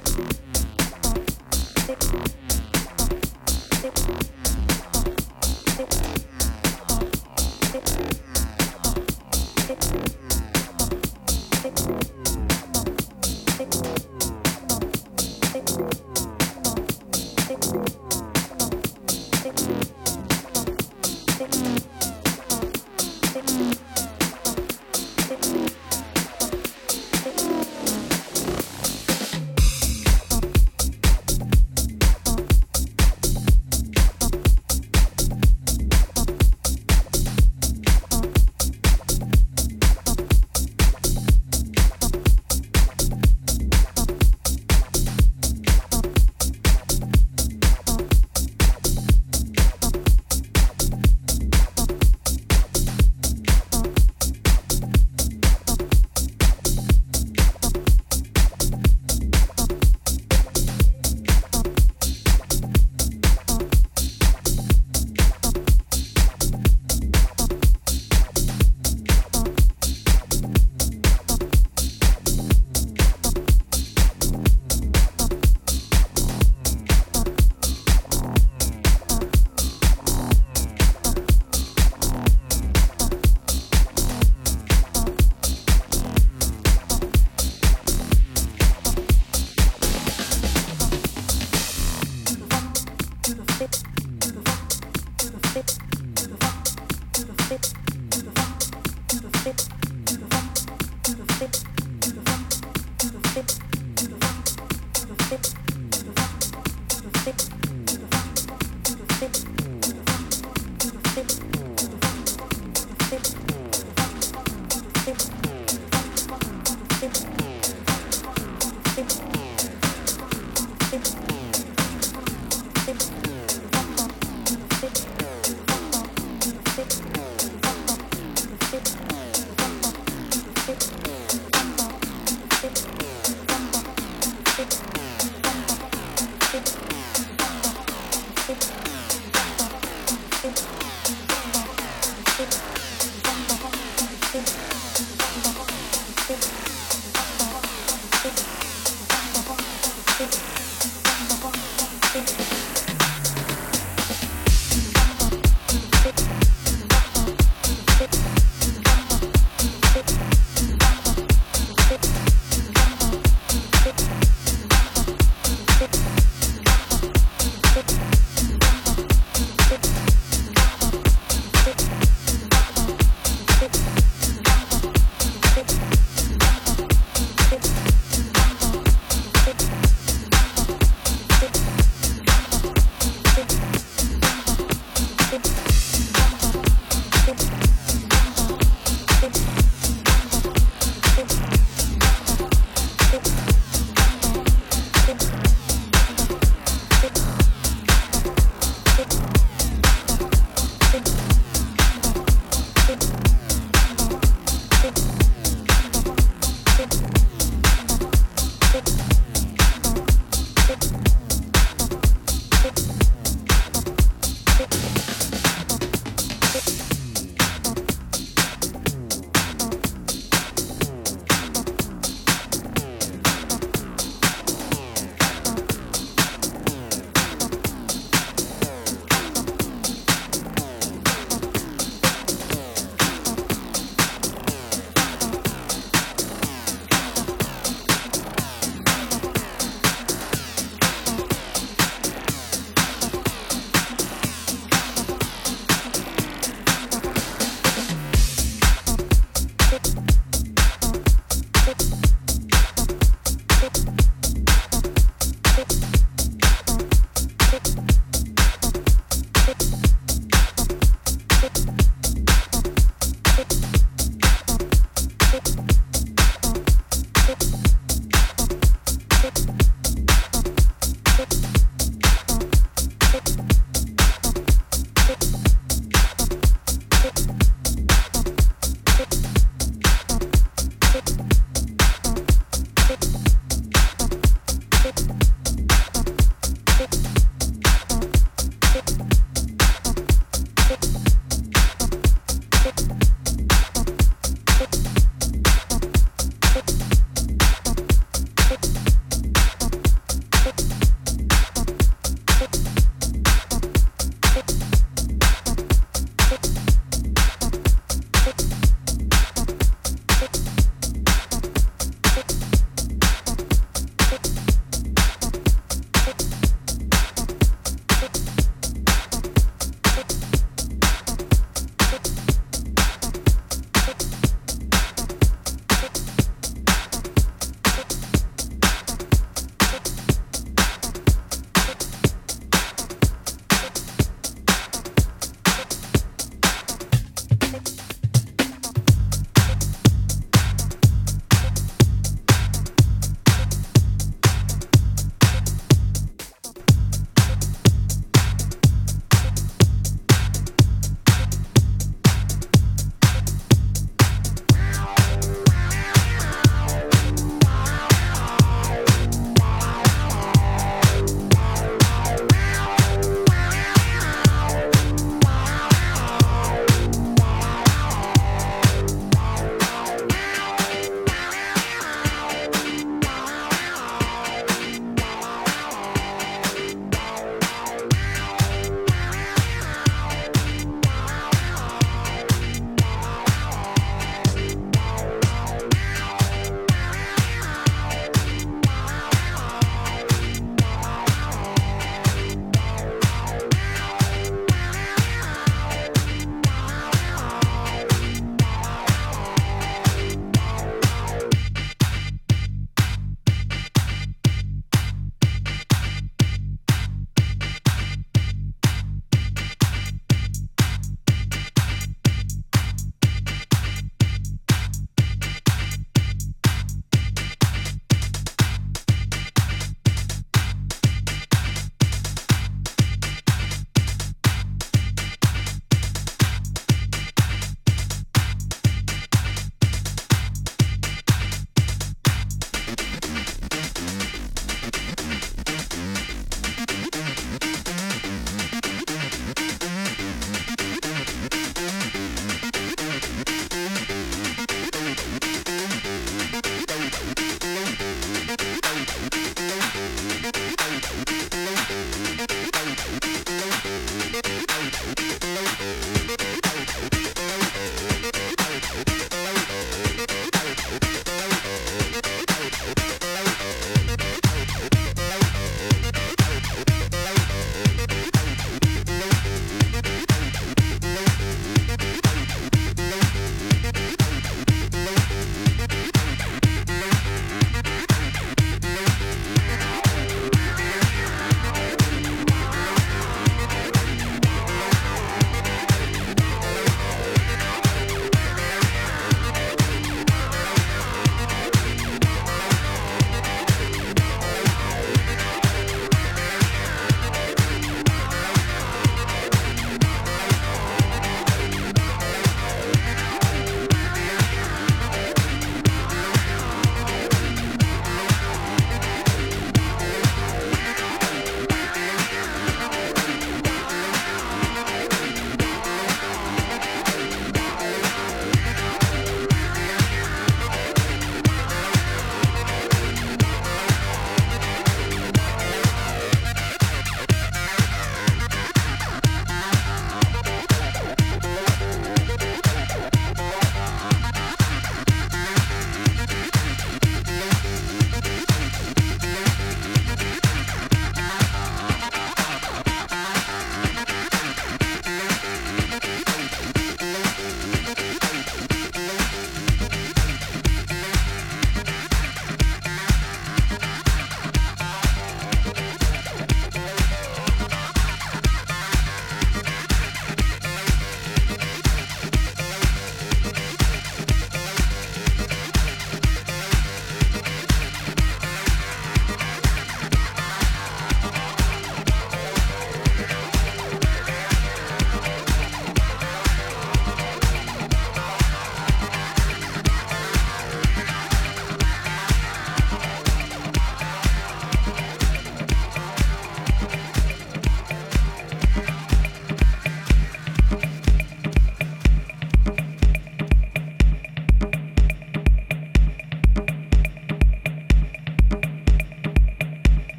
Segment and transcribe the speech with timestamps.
[0.00, 0.18] Thank
[2.12, 2.37] you.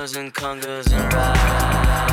[0.00, 2.09] congas and congas and congas.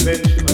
[0.00, 0.49] conventional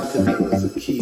[0.00, 0.99] God to me was a key.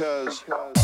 [0.00, 0.79] Because because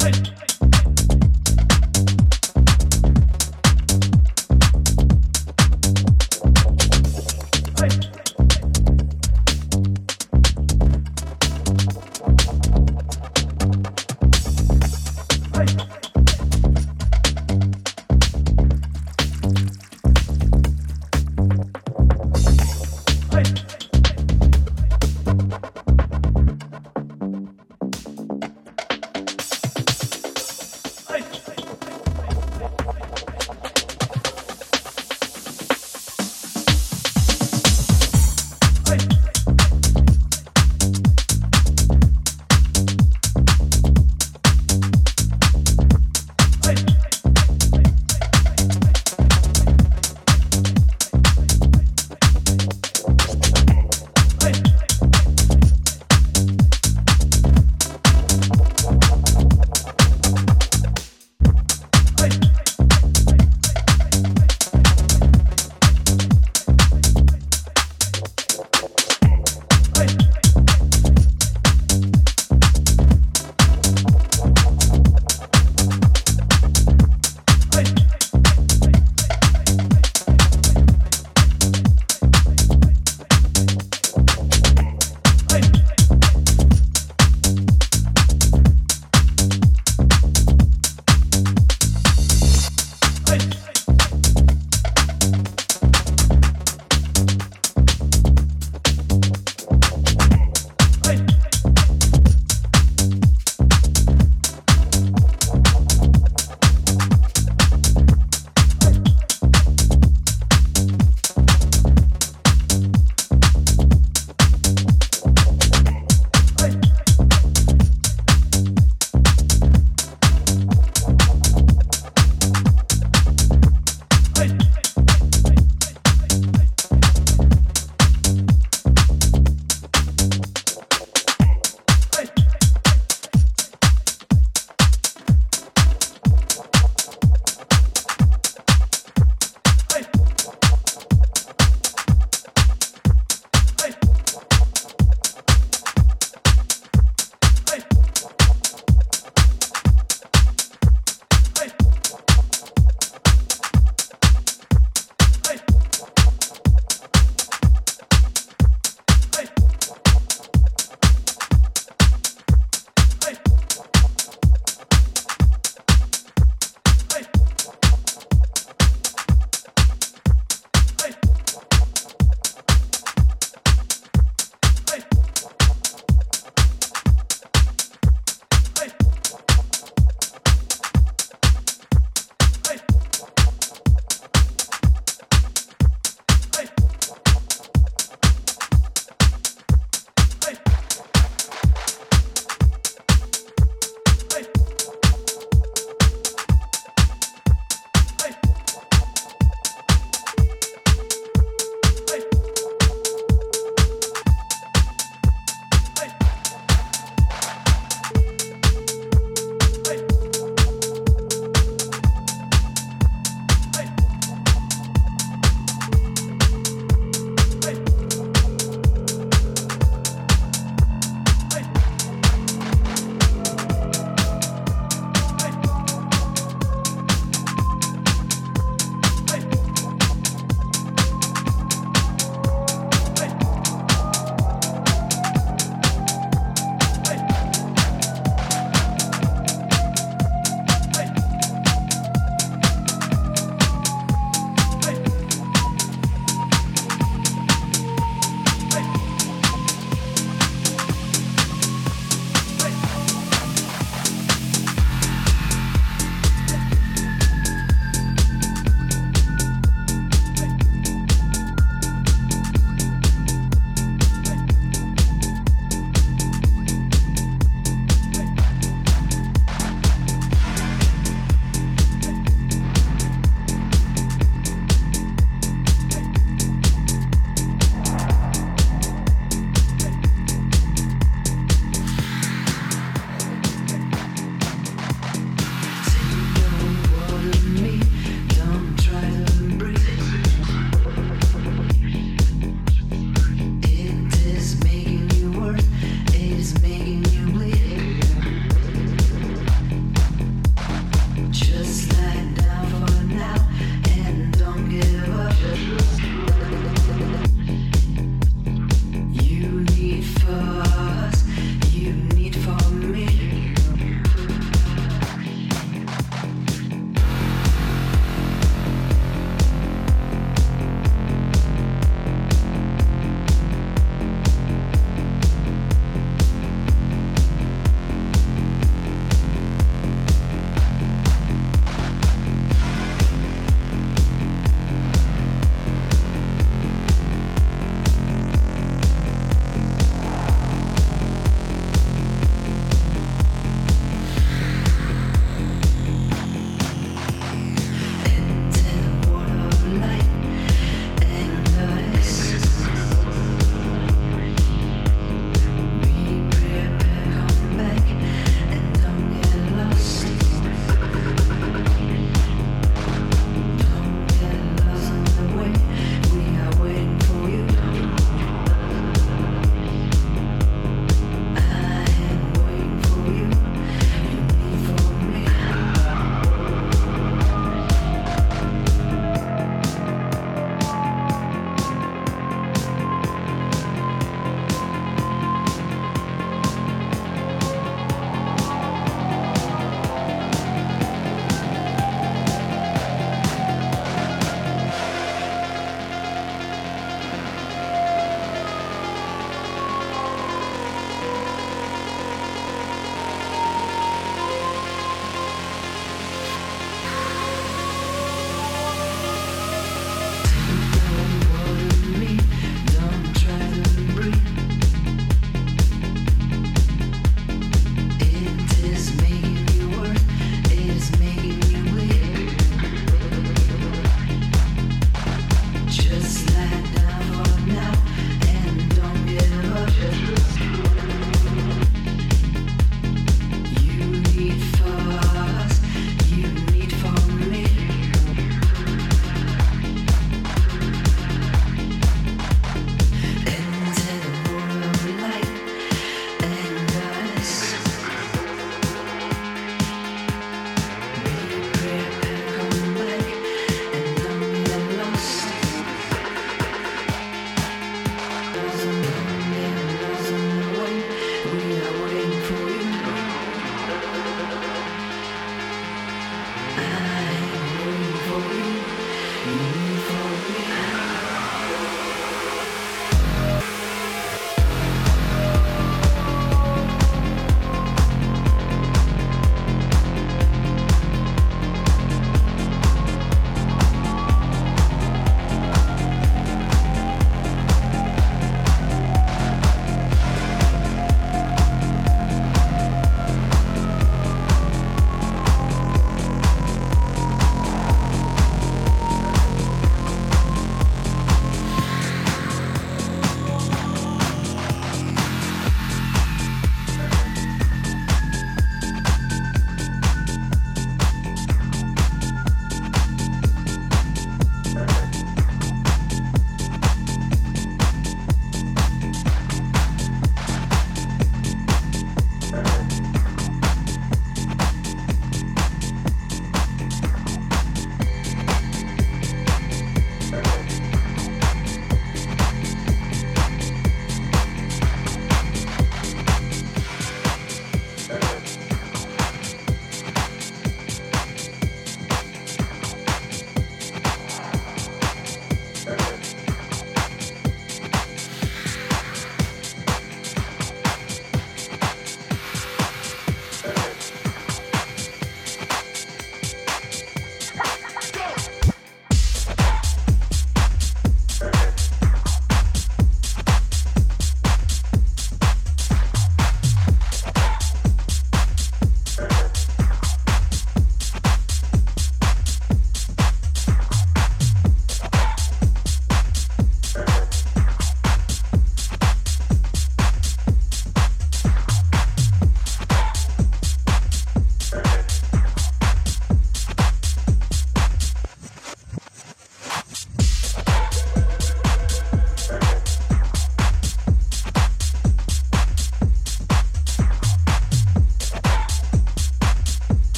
[0.00, 0.37] Hey.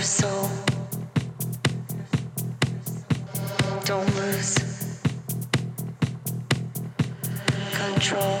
[0.00, 0.48] Soul.
[3.84, 4.54] Don't lose
[7.72, 8.40] control.